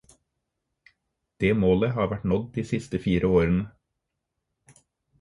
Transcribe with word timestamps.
Det 1.43 1.51
målet 1.65 1.95
har 1.99 2.11
vært 2.15 2.27
nådd 2.33 2.49
de 2.57 2.67
fire 2.73 2.73
siste 2.75 3.05
årene. 3.31 4.83